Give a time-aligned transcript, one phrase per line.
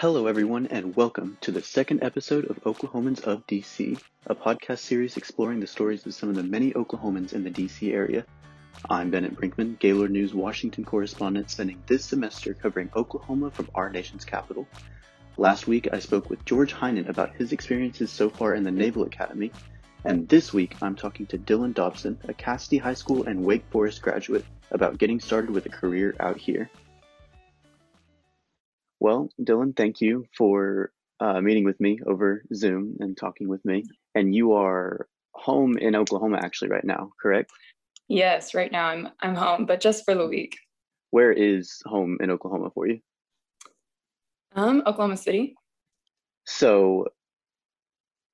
[0.00, 5.18] Hello, everyone, and welcome to the second episode of Oklahomans of DC, a podcast series
[5.18, 8.24] exploring the stories of some of the many Oklahomans in the DC area.
[8.88, 14.24] I'm Bennett Brinkman, Gaylord News Washington correspondent, spending this semester covering Oklahoma from our nation's
[14.24, 14.66] capital.
[15.36, 19.02] Last week, I spoke with George Heinen about his experiences so far in the Naval
[19.02, 19.52] Academy,
[20.06, 24.00] and this week, I'm talking to Dylan Dobson, a Casady High School and Wake Forest
[24.00, 26.70] graduate, about getting started with a career out here.
[29.00, 33.84] Well, Dylan, thank you for uh, meeting with me over Zoom and talking with me.
[34.14, 37.50] And you are home in Oklahoma actually right now, correct?
[38.08, 40.58] Yes, right now I'm I'm home, but just for the week.
[41.10, 43.00] Where is home in Oklahoma for you?
[44.54, 45.54] Um, Oklahoma City.
[46.44, 47.06] So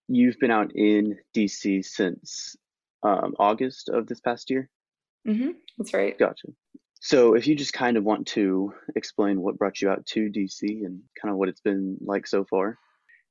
[0.08, 2.56] you've been out in DC since
[3.02, 4.69] um, August of this past year?
[5.28, 5.50] Mm-hmm.
[5.78, 6.19] That's right.
[6.19, 6.48] Gotcha.
[7.00, 10.62] So, if you just kind of want to explain what brought you out to DC
[10.62, 12.78] and kind of what it's been like so far.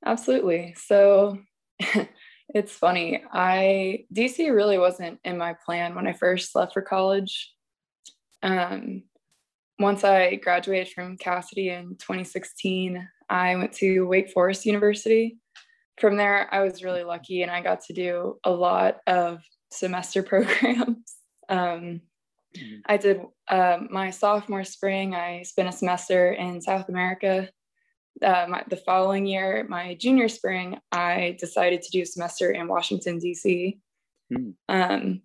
[0.06, 0.76] Absolutely.
[0.78, 1.40] So,
[2.50, 3.24] it's funny.
[3.32, 7.54] I DC really wasn't in my plan when I first left for college.
[8.44, 9.04] Um,
[9.80, 15.38] once I graduated from Casady in 2016, I went to Wake Forest University.
[16.00, 20.24] From there, I was really lucky and I got to do a lot of semester
[20.24, 21.16] programs.
[21.50, 22.02] Um,
[22.58, 22.76] Mm-hmm.
[22.86, 27.50] I did uh, my sophomore spring, I spent a semester in South America.
[28.22, 32.68] Uh, my, the following year, my junior spring, I decided to do a semester in
[32.68, 33.78] Washington, D.C.
[34.32, 34.54] Mm.
[34.70, 35.22] Um,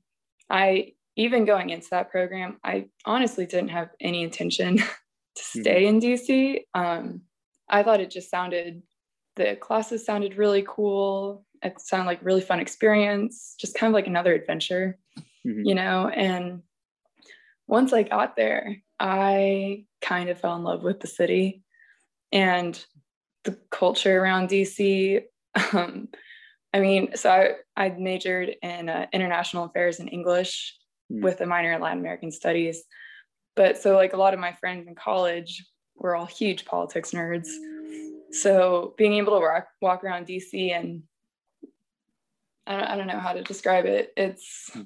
[0.49, 5.61] I even going into that program, I honestly didn't have any intention to mm-hmm.
[5.61, 5.89] stay mm.
[5.89, 6.65] in D.C.
[6.75, 7.23] Um,
[7.69, 8.83] I thought it just sounded,
[9.37, 11.45] the classes sounded really cool.
[11.63, 14.99] It sounded like really fun experience, just kind of like another adventure,
[15.47, 15.65] mm-hmm.
[15.65, 16.63] you know, and
[17.71, 21.63] once I got there, I kind of fell in love with the city
[22.33, 22.85] and
[23.45, 25.23] the culture around DC.
[25.73, 26.09] Um,
[26.73, 30.77] I mean, so I, I majored in uh, international affairs and English
[31.13, 31.23] mm.
[31.23, 32.85] with a minor in Latin American studies.
[33.57, 35.65] But so, like, a lot of my friends in college
[35.97, 37.49] were all huge politics nerds.
[38.31, 41.03] So, being able to walk, walk around DC and
[42.69, 44.13] I don't, I don't know how to describe it.
[44.17, 44.83] It's hmm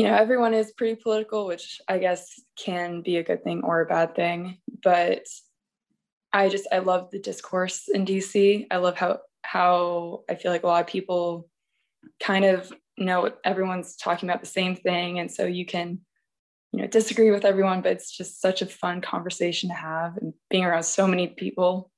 [0.00, 3.82] you know, everyone is pretty political, which I guess can be a good thing or
[3.82, 4.56] a bad thing.
[4.82, 5.26] But
[6.32, 8.66] I just I love the discourse in DC.
[8.70, 11.50] I love how how I feel like a lot of people
[12.18, 15.98] kind of know everyone's talking about the same thing, and so you can
[16.72, 20.16] you know disagree with everyone, but it's just such a fun conversation to have.
[20.16, 21.90] And being around so many people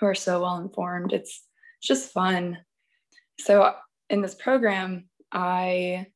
[0.00, 1.42] who are so well informed, it's
[1.82, 2.60] just fun.
[3.40, 3.74] So
[4.08, 6.06] in this program, I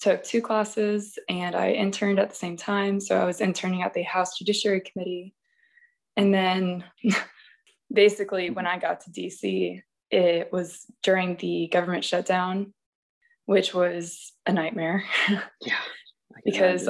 [0.00, 3.00] took two classes and I interned at the same time.
[3.00, 5.34] So I was interning at the House Judiciary Committee.
[6.16, 6.84] And then
[7.92, 12.72] basically, when I got to DC, it was during the government shutdown,
[13.46, 15.04] which was a nightmare.
[15.60, 15.78] yeah.
[16.44, 16.88] because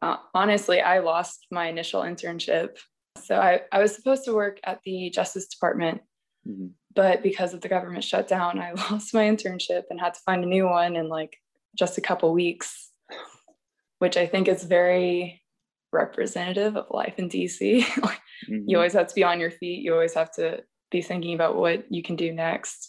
[0.00, 2.78] uh, honestly, I lost my initial internship.
[3.22, 6.00] So I, I was supposed to work at the Justice Department.
[6.48, 6.68] Mm-hmm.
[6.94, 10.48] But because of the government shutdown, I lost my internship and had to find a
[10.48, 10.96] new one.
[10.96, 11.36] And like
[11.76, 12.90] just a couple weeks,
[13.98, 15.42] which I think is very
[15.92, 17.82] representative of life in DC.
[17.84, 18.64] mm-hmm.
[18.66, 19.82] You always have to be on your feet.
[19.82, 22.88] You always have to be thinking about what you can do next.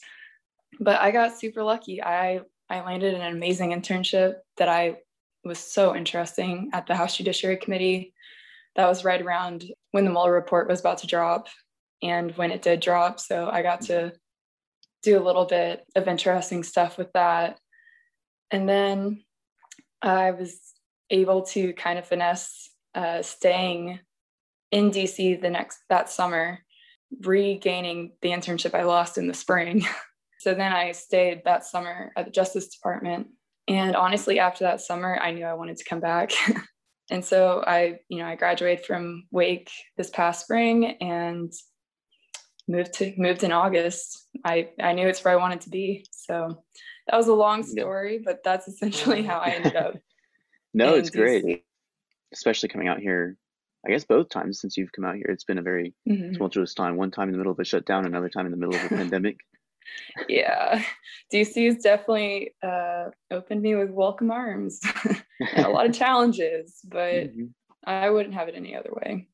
[0.80, 2.02] But I got super lucky.
[2.02, 4.98] I I landed an amazing internship that I
[5.44, 8.14] was so interesting at the House Judiciary Committee.
[8.76, 11.48] That was right around when the Mueller report was about to drop
[12.02, 13.20] and when it did drop.
[13.20, 14.14] So I got to
[15.04, 17.60] do a little bit of interesting stuff with that.
[18.54, 19.24] And then
[20.02, 20.60] I was
[21.10, 24.00] able to kind of finesse uh, staying
[24.72, 26.60] in DC the next that summer,
[27.22, 29.86] regaining the internship I lost in the spring.
[30.40, 33.28] so then I stayed that summer at the Justice Department.
[33.68, 36.32] And honestly, after that summer, I knew I wanted to come back.
[37.10, 41.52] and so I, you know, I graduated from Wake this past spring and
[42.68, 44.28] moved to moved in August.
[44.46, 46.06] I I knew it's where I wanted to be.
[46.12, 46.64] So
[47.08, 49.96] that was a long story, but that's essentially how I ended up.
[50.74, 51.14] no, it's DC.
[51.14, 51.66] great,
[52.32, 53.38] especially coming out here.
[53.86, 56.34] I guess both times since you've come out here, it's been a very mm-hmm.
[56.34, 56.96] tumultuous time.
[56.96, 58.90] One time in the middle of a shutdown, another time in the middle of a
[58.96, 59.38] pandemic.
[60.30, 60.82] Yeah,
[61.34, 64.80] DC has definitely uh, opened me with welcome arms
[65.58, 67.46] a lot of challenges, but mm-hmm.
[67.86, 69.28] I wouldn't have it any other way.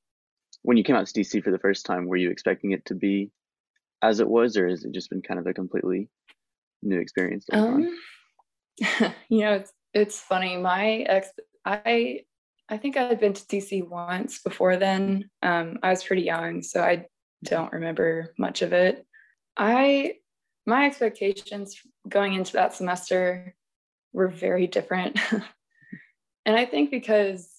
[0.63, 2.95] When you came out to DC for the first time, were you expecting it to
[2.95, 3.29] be
[4.01, 6.09] as it was, or has it just been kind of a completely
[6.81, 7.45] new experience?
[7.51, 7.95] Um,
[9.29, 10.57] you know, it's it's funny.
[10.57, 11.29] My ex,
[11.65, 12.21] I
[12.69, 15.29] I think I had been to DC once before then.
[15.41, 17.05] Um, I was pretty young, so I
[17.43, 19.05] don't remember much of it.
[19.57, 20.15] I
[20.65, 23.55] my expectations going into that semester
[24.13, 25.19] were very different.
[26.45, 27.49] and I think because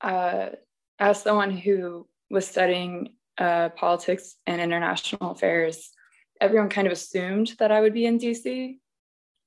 [0.00, 0.50] uh,
[0.98, 5.90] as someone who was studying uh, politics and international affairs,
[6.40, 8.76] everyone kind of assumed that I would be in DC.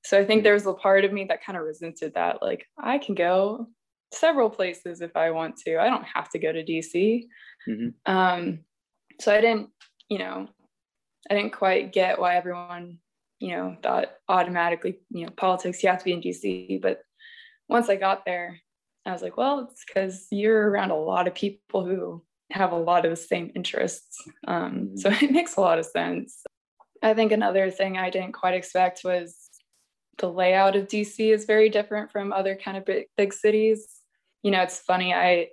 [0.04, 2.42] So I think there was a part of me that kind of resented that.
[2.42, 3.68] Like, I can go
[4.12, 5.78] several places if I want to.
[5.78, 7.26] I don't have to go to DC.
[7.68, 8.12] Mm-hmm.
[8.12, 8.60] Um,
[9.20, 9.70] so I didn't,
[10.08, 10.48] you know,
[11.30, 12.98] I didn't quite get why everyone,
[13.40, 16.80] you know, thought automatically, you know, politics, you have to be in DC.
[16.80, 17.00] But
[17.68, 18.58] once I got there,
[19.04, 22.76] I was like, well, it's because you're around a lot of people who have a
[22.76, 24.16] lot of the same interests.
[24.46, 24.96] Um, mm-hmm.
[24.96, 26.42] so it makes a lot of sense.
[27.02, 29.48] I think another thing I didn't quite expect was
[30.18, 34.00] the layout of DC is very different from other kind of big, big cities.
[34.42, 35.14] You know, it's funny.
[35.14, 35.48] I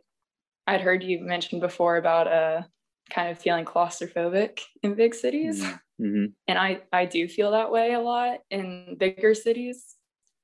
[0.67, 2.63] I'd heard you mention before about uh,
[3.09, 6.05] kind of feeling claustrophobic in big cities, mm-hmm.
[6.05, 6.25] mm-hmm.
[6.47, 9.95] and I I do feel that way a lot in bigger cities,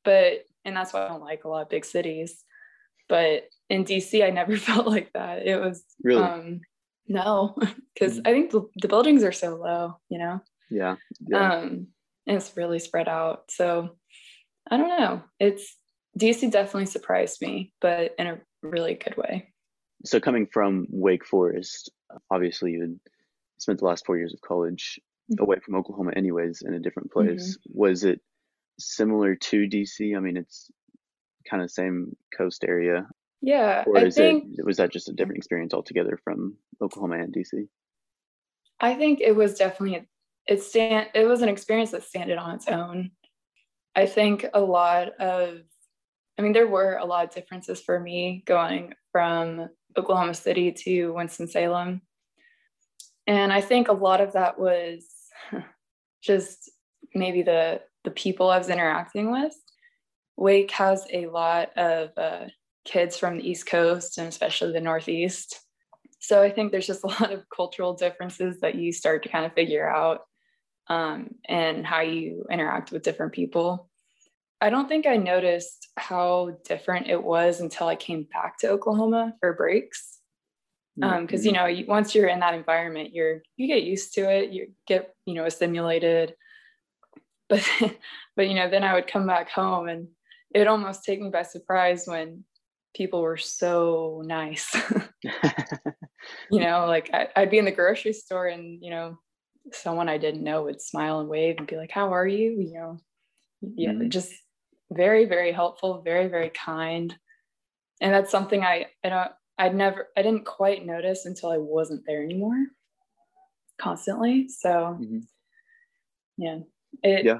[0.03, 2.43] but and that's why I don't like a lot of big cities.
[3.09, 5.45] But in DC, I never felt like that.
[5.45, 6.61] It was really um,
[7.07, 7.55] no,
[7.93, 8.27] because mm-hmm.
[8.27, 9.97] I think the, the buildings are so low.
[10.09, 10.41] You know.
[10.71, 10.95] Yeah.
[11.27, 11.53] yeah.
[11.53, 11.87] Um,
[12.25, 13.43] it's really spread out.
[13.49, 13.89] So
[14.69, 15.21] I don't know.
[15.39, 15.77] It's
[16.19, 19.49] DC definitely surprised me, but in a really good way.
[20.05, 21.91] So coming from Wake Forest,
[22.31, 22.99] obviously you had
[23.59, 24.99] spent the last four years of college
[25.31, 25.43] mm-hmm.
[25.43, 27.57] away from Oklahoma anyways in a different place.
[27.57, 27.79] Mm-hmm.
[27.79, 28.19] Was it
[28.79, 30.15] similar to DC?
[30.15, 30.71] I mean, it's
[31.49, 33.07] kind of same coast area.
[33.41, 33.83] Yeah.
[33.87, 37.67] Or is think, it was that just a different experience altogether from Oklahoma and DC?
[38.79, 40.07] I think it was definitely
[40.47, 43.11] it stand it was an experience that standed on its own.
[43.95, 45.59] I think a lot of
[46.37, 51.13] I mean there were a lot of differences for me going from Oklahoma City to
[51.13, 52.01] Winston-Salem.
[53.27, 55.05] And I think a lot of that was
[56.23, 56.71] just
[57.13, 59.53] maybe the the people I was interacting with.
[60.37, 62.45] Wake has a lot of uh,
[62.85, 65.59] kids from the East Coast and especially the Northeast.
[66.19, 69.45] So I think there's just a lot of cultural differences that you start to kind
[69.45, 70.21] of figure out
[70.87, 73.89] um, and how you interact with different people.
[74.59, 79.33] I don't think I noticed how different it was until I came back to Oklahoma
[79.39, 80.19] for breaks.
[80.95, 81.45] Because um, mm-hmm.
[81.45, 84.51] you know, you, once you're in that environment, you're you get used to it.
[84.51, 86.35] You get you know assimilated.
[87.49, 87.67] But
[88.35, 90.07] but you know, then I would come back home and
[90.53, 92.43] it would almost take me by surprise when
[92.93, 94.75] people were so nice.
[96.51, 99.17] you know, like I, I'd be in the grocery store and you know
[99.71, 102.73] someone I didn't know would smile and wave and be like, "How are you?" You
[102.73, 102.97] know,
[103.61, 104.09] yeah, mm-hmm.
[104.09, 104.31] just
[104.91, 107.15] very, very helpful, very, very kind,
[108.01, 112.03] and that's something I I don't I'd never I didn't quite notice until I wasn't
[112.05, 112.57] there anymore,
[113.79, 114.47] constantly.
[114.49, 115.19] So, mm-hmm.
[116.37, 116.59] yeah,
[117.03, 117.39] it yeah.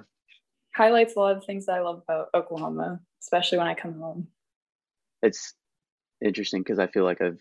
[0.76, 4.28] highlights a lot of things that I love about Oklahoma, especially when I come home.
[5.24, 5.54] It's
[6.24, 7.40] interesting because I feel like I've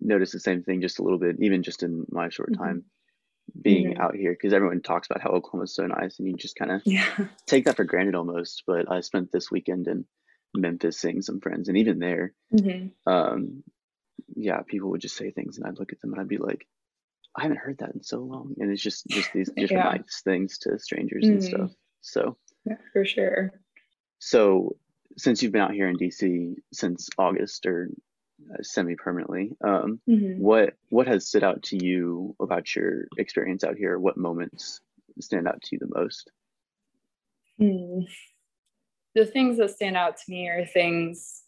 [0.00, 2.62] noticed the same thing just a little bit, even just in my short mm-hmm.
[2.62, 2.84] time
[3.60, 4.00] being mm-hmm.
[4.00, 6.82] out here because everyone talks about how Oklahoma's so nice and you just kind of
[6.86, 7.06] yeah.
[7.46, 8.64] take that for granted almost.
[8.66, 10.04] But I spent this weekend in
[10.54, 12.88] Memphis seeing some friends, and even there, mm-hmm.
[13.10, 13.62] um,
[14.34, 16.66] yeah, people would just say things, and I'd look at them and I'd be like,
[17.36, 19.90] I haven't heard that in so long, and it's just just these different yeah.
[19.90, 21.32] nice things to strangers mm-hmm.
[21.34, 21.70] and stuff.
[22.00, 23.52] So yeah, for sure.
[24.18, 24.76] So
[25.16, 27.90] since you've been out here in DC since August or
[28.52, 29.52] uh, semi-permanently.
[29.64, 30.40] Um, mm-hmm.
[30.40, 33.98] What what has stood out to you about your experience out here?
[33.98, 34.80] What moments
[35.20, 36.30] stand out to you the most?
[37.58, 38.00] Hmm.
[39.14, 41.42] The things that stand out to me are things.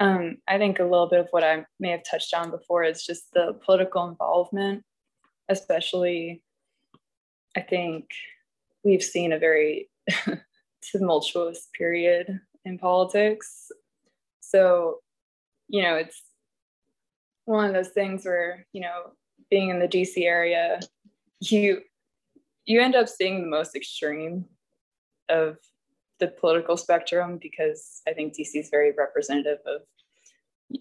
[0.00, 3.04] Um, I think a little bit of what I may have touched on before is
[3.04, 4.84] just the political involvement,
[5.48, 6.42] especially.
[7.56, 8.10] I think
[8.84, 9.88] we've seen a very
[10.92, 13.70] tumultuous period in politics.
[14.40, 14.98] So
[15.68, 16.22] you know, it's
[17.44, 19.12] one of those things where, you know,
[19.50, 20.80] being in the DC area,
[21.40, 21.82] you
[22.66, 24.44] you end up seeing the most extreme
[25.30, 25.56] of
[26.18, 29.82] the political spectrum because I think DC is very representative of,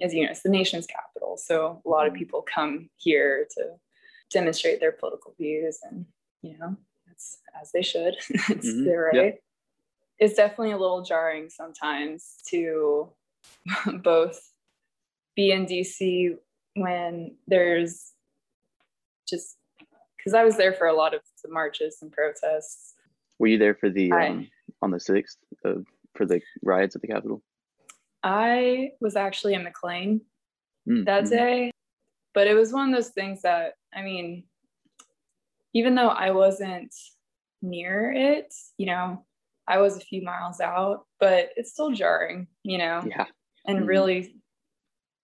[0.01, 1.37] as you know, it's the nation's capital.
[1.37, 2.19] So a lot of mm-hmm.
[2.19, 3.75] people come here to
[4.29, 6.05] demonstrate their political views, and
[6.41, 6.75] you know,
[7.11, 8.15] it's as they should.
[8.29, 8.85] it's mm-hmm.
[8.85, 9.15] their right.
[9.15, 9.31] Yeah.
[10.19, 13.09] It's definitely a little jarring sometimes to
[14.03, 14.41] both
[15.37, 16.35] be in DC
[16.73, 18.11] when there's
[19.29, 19.55] just
[20.17, 22.95] because I was there for a lot of the marches and protests.
[23.39, 24.47] Were you there for the I, um,
[24.81, 27.41] on the sixth of for the riots at the Capitol?
[28.23, 30.21] I was actually in McLean
[30.89, 31.71] mm, that mm day,
[32.33, 34.43] but it was one of those things that I mean,
[35.73, 36.93] even though I wasn't
[37.61, 39.23] near it, you know,
[39.67, 43.03] I was a few miles out, but it's still jarring, you know?
[43.05, 43.25] Yeah.
[43.65, 43.87] And Mhm.
[43.87, 44.35] really,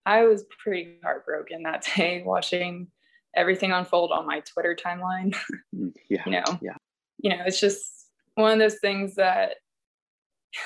[0.05, 2.87] I was pretty heartbroken that day watching
[3.35, 5.35] everything unfold on my Twitter timeline.
[5.75, 6.21] Mm, Yeah.
[6.25, 6.75] you know, Yeah.
[7.19, 9.53] you know, it's just one of those things that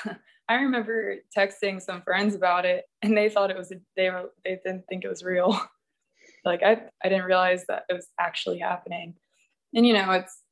[0.48, 4.58] I remember texting some friends about it and they thought it was, they were, they
[4.64, 5.58] didn't think it was real.
[6.44, 9.14] like I, I didn't realize that it was actually happening.
[9.74, 10.42] And, you know, it's,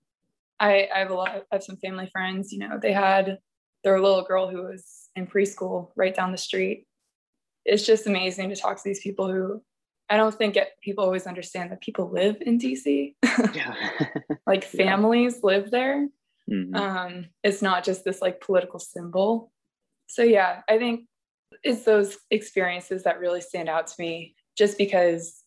[0.59, 3.39] I, I have a lot, I have some family friends, you know, they had
[3.85, 6.87] their little girl who was in preschool right down the street.
[7.67, 9.63] It's just amazing to talk to these people who
[10.09, 13.15] I don't think it, people always understand that people live in DC.
[13.55, 13.75] Yeah.
[14.47, 14.85] like Yeah.
[14.87, 16.09] families live there.
[16.49, 16.77] Mhm.
[16.77, 19.51] Um, it's not just this like political symbol.
[20.07, 21.07] So yeah, I think
[21.65, 25.43] it's those experiences that really stand out to me just because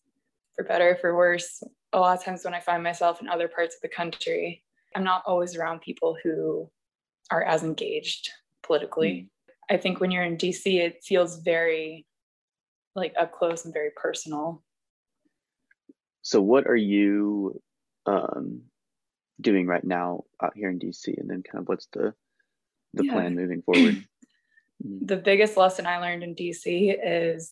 [0.55, 3.47] for better or for worse, a lot of times when I find myself in other
[3.47, 4.61] parts of the country,
[4.93, 6.69] I'm not always around people who
[7.31, 8.29] are as engaged
[8.63, 9.29] politically.
[9.69, 12.05] I think when you're in DC, it feels very
[12.95, 14.63] like up close and very personal.
[16.21, 17.61] So what are you
[18.05, 18.61] um,
[19.41, 22.13] doing right now out here in DC, and then kind of what's the
[22.93, 23.13] the Yeah.
[23.13, 24.03] plan moving forward?
[24.81, 27.51] Mm, The biggest lesson I learned in DC is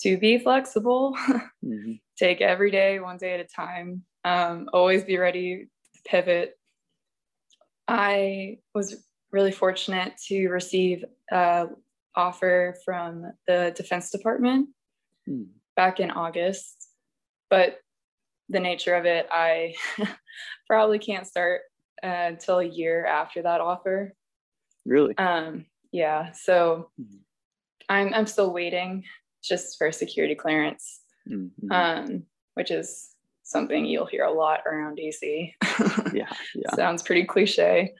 [0.00, 1.16] to be flexible,
[1.64, 2.00] mhm.
[2.16, 6.58] take every day one day at a time, um, always be ready to pivot.
[7.86, 11.76] I was really fortunate to receive an
[12.18, 14.68] offer from the Defense Department
[15.28, 15.48] Mm.
[15.76, 16.88] back in August,
[17.50, 17.78] but
[18.48, 19.74] the nature of it, I
[20.66, 21.62] probably can't start
[22.02, 24.14] uh, until a year after that offer.
[24.86, 25.16] Really?
[25.18, 27.20] Um, yeah, so Mhm.
[27.90, 29.04] I'm I'm still waiting
[29.42, 31.72] just for security clearance, Mm, mhm.
[31.72, 35.54] um, which is something you'll hear a lot around DC.
[36.14, 36.32] yeah.
[36.54, 36.74] Yeah.
[36.74, 37.94] Sounds pretty cliche.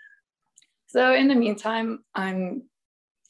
[0.88, 2.68] So in the meantime, I'm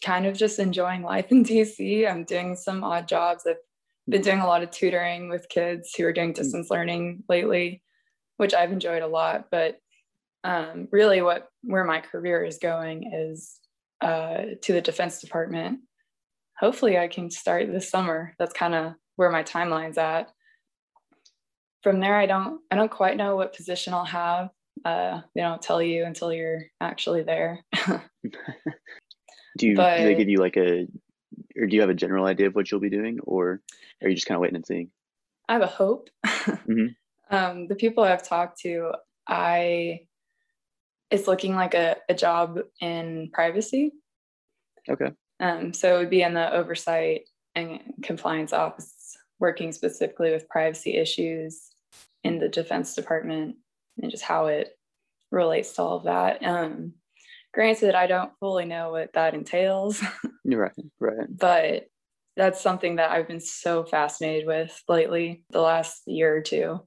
[0.04, 2.08] kind of just enjoying life in DC.
[2.08, 3.44] I'm doing some odd jobs.
[3.46, 3.56] I've
[4.08, 7.82] been doing a lot of tutoring with kids who are doing distance learning lately,
[8.36, 9.46] which I've enjoyed a lot.
[9.50, 9.78] But
[10.44, 13.58] um, really, what where my career is going is
[14.00, 15.80] uh, to the Defense Department.
[16.58, 18.34] Hopefully, I can start this summer.
[18.38, 20.30] That's kind of where my timeline's at.
[21.82, 24.50] From there, I don't I don't quite know what position I'll have.
[24.84, 27.64] Uh, they don't tell you until you're actually there.
[29.58, 30.86] Do you do they give you like a
[31.56, 33.60] or do you have a general idea of what you'll be doing, or
[34.02, 34.90] are you just kind of waiting and seeing?
[35.48, 36.08] I have a hope.
[36.24, 36.94] Mhm.
[37.30, 38.92] um, the people I've talked to,
[39.26, 40.00] I
[41.10, 43.92] it's looking like a, a job in privacy.
[44.88, 45.10] Okay.
[45.40, 47.22] Um, so it would be in the oversight
[47.54, 51.70] and compliance office, working specifically with privacy issues
[52.24, 53.56] in the Defense Department
[54.00, 54.76] and just how it
[55.30, 56.44] relates to all of that.
[56.44, 56.92] Um,
[57.58, 60.00] granted, I don't fully know what that entails.
[60.44, 60.72] Right.
[60.98, 61.26] Right.
[61.28, 61.88] but
[62.36, 66.80] that's something that I've been so fascinated with lately, the last year or two.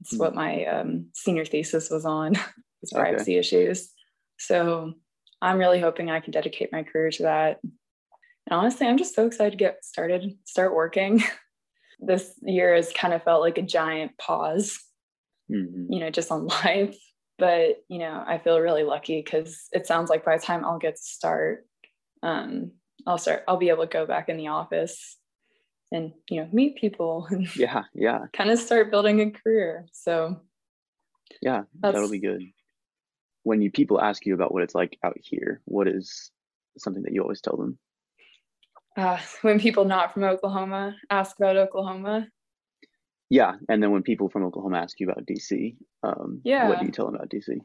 [0.00, 0.18] It's Hmm.
[0.20, 2.32] what my um, senior thesis was on,
[2.80, 3.00] was Okay.
[3.02, 3.90] privacy issues.
[4.38, 4.94] So
[5.42, 7.58] I'm really hoping I can dedicate my career to that.
[7.64, 7.72] And
[8.50, 11.22] honestly, I'm just so excited to get started, start working.
[11.98, 14.78] this year has kind of felt like a giant pause,
[15.50, 15.86] Mhm.
[15.90, 16.96] you know, just on life.
[17.38, 20.78] But, you know, I feel really lucky because it sounds like by the time I'll
[20.78, 21.66] get to start,
[22.22, 22.72] um,
[23.06, 25.18] I'll start, I'll be able to go back in the office
[25.92, 27.84] and, you know, meet people and Yeah.
[27.94, 28.26] Yeah.
[28.32, 29.86] kind of start building a career.
[29.92, 30.40] So
[31.42, 31.62] Yeah.
[31.80, 32.42] That'll be good.
[33.42, 36.30] When you people ask you about what it's like out here, what is
[36.78, 37.78] something that you always tell them?
[38.96, 42.28] uh, when people not from Oklahoma ask about Oklahoma,
[43.28, 46.92] Yeah, and then when people from Oklahoma ask you about DC, um, what do you
[46.92, 47.60] tell them about DC?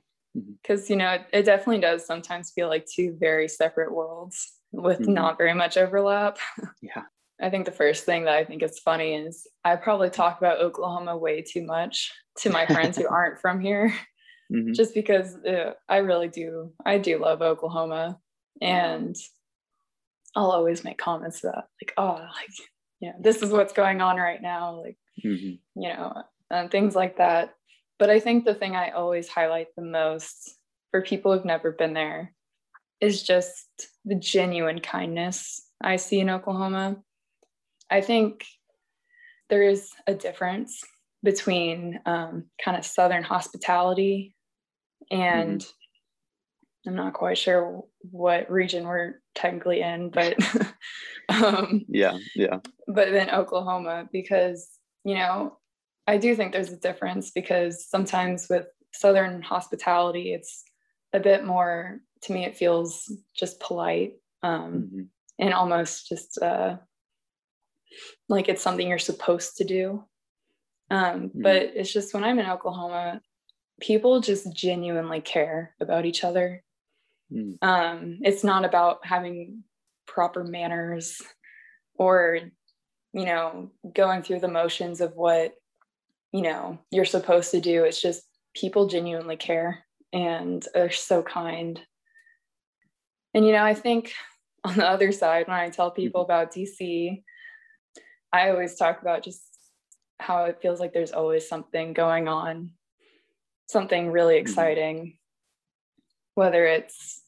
[0.62, 5.00] because, you know, it, it definitely does sometimes feel like two very separate worlds with
[5.00, 5.08] Mhm.
[5.08, 6.38] not very much overlap.
[6.82, 7.04] Yeah,
[7.42, 10.60] I think the first thing that I think is funny is I probably talk about
[10.60, 13.94] Oklahoma way too much to my friends who aren't from here,
[14.50, 16.74] hmm just because uh, I really do.
[16.86, 18.20] I do love Oklahoma,
[18.62, 19.16] and
[20.36, 22.50] I'll always make comments about like, oh, like,
[23.00, 26.24] you know, this is what's going on right now, like, hmm you know,
[26.70, 27.56] things like that.
[27.98, 30.58] But I think the thing I always highlight the most
[30.92, 32.34] for people who've never been there
[33.00, 33.66] is just
[34.06, 36.98] the genuine kindness I see in Oklahoma.
[37.90, 38.46] I think
[39.50, 40.84] there is a difference
[41.24, 44.36] between um, kind of Southern hospitality
[45.10, 45.66] and
[46.88, 50.36] I'm not quite sure what region we're technically in, but
[51.30, 54.68] um, yeah, yeah, but then Oklahoma because
[55.04, 55.58] you know
[56.08, 60.34] I do think there's a difference because sometimes with Southern hospitality.
[60.34, 60.64] It's
[61.14, 65.02] a bit more, to me, it feels just polite um, mm-hmm.
[65.40, 66.78] and almost just uh,
[68.30, 70.04] like it's something you're supposed to do.
[70.90, 71.42] Um, mm-hmm.
[71.42, 73.22] But it's just when I'm in Oklahoma,
[73.80, 76.64] people just genuinely care about each other.
[77.32, 77.58] Mm.
[77.62, 79.64] Um, it's not about having
[80.06, 81.22] proper manners
[81.96, 82.40] or,
[83.14, 85.54] you know, going through the motions of what,
[86.32, 87.84] you know, you're supposed to do.
[87.84, 88.24] It's just
[88.56, 91.80] people genuinely care and are so kind.
[93.34, 94.14] And, you know, I think
[94.64, 96.32] on the other side, when I tell people mm-hmm.
[96.32, 97.24] about DC,
[98.34, 99.42] I always talk about just
[100.20, 102.72] how it feels like there's always something going on,
[103.68, 104.42] something really mm-hmm.
[104.42, 105.18] exciting,
[106.36, 107.22] whether it's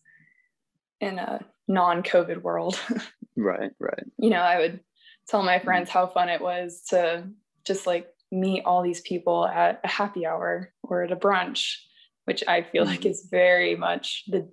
[1.02, 2.80] in a non COVID world.
[3.36, 4.06] right, right.
[4.18, 4.80] You know, I would
[5.28, 5.66] tell my mm-hmm.
[5.66, 7.28] friends how fun it was to
[7.66, 11.76] just like meet all these people at a happy hour or at a brunch,
[12.26, 13.10] which I feel like mm-hmm.
[13.10, 14.50] is very much the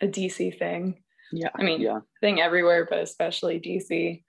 [0.00, 1.02] a DC thing.
[1.32, 1.48] Yeah.
[1.54, 2.00] I mean, yeah.
[2.20, 4.22] thing everywhere, but especially DC.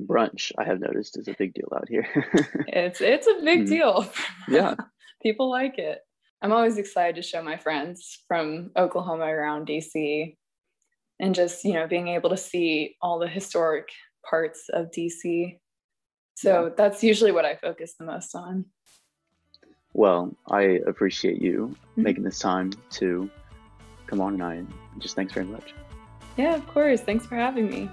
[0.00, 2.06] Brunch, I have noticed, is a big deal out here.
[2.68, 3.68] it's it's a big mm.
[3.68, 4.10] deal.
[4.48, 4.74] Yeah.
[5.22, 6.00] People like it.
[6.42, 10.36] I'm always excited to show my friends from Oklahoma around DC
[11.18, 13.88] and just, you know, being able to see all the historic
[14.28, 15.58] parts of DC.
[16.34, 16.70] So yeah.
[16.76, 18.66] that's usually what I focus the most on.
[19.92, 22.02] Well, I appreciate you mm-hmm.
[22.02, 23.30] making this time to
[24.06, 24.62] come on and I
[24.98, 25.74] just thanks very much.
[26.36, 27.00] Yeah, of course.
[27.00, 27.90] Thanks for having me.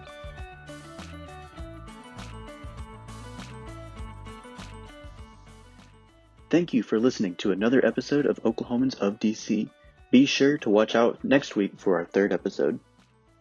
[6.49, 9.69] Thank you for listening to another episode of Oklahomans of DC.
[10.11, 12.79] Be sure to watch out next week for our third episode.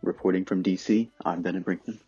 [0.03, 1.99] Reporting from DC, I'm Bennett Brinkman.